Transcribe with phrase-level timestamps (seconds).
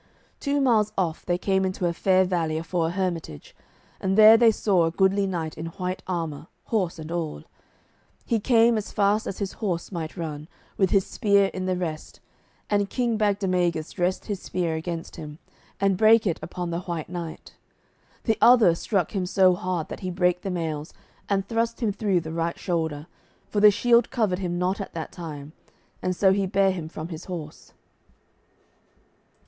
[0.39, 3.55] Two miles off they came into a fair valley afore a hermitage,
[3.99, 7.43] and there they saw a goodly knight in white armour, horse and all.
[8.25, 12.19] He came as fast as his horse might run, with his spear in the rest,
[12.67, 15.37] and King Bagdemagus dressed his spear against him,
[15.79, 17.53] and brake it upon the White Knight.
[18.23, 20.95] The other struck him so hard that he brake the mails,
[21.29, 23.05] and thrust him through the right shoulder,
[23.51, 25.53] for the shield covered him not at that time,
[26.01, 27.73] and so he bare him from his horse.